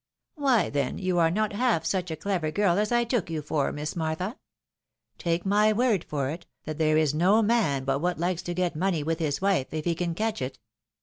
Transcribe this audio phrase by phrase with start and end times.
[0.33, 3.71] "Why, then you are not half such a clever girl as I took you for.
[3.71, 4.39] Miss Martha.
[5.19, 8.75] Take my word for it, that there is nd man but what likes to get
[8.75, 10.57] money with his wife, if he can catch it."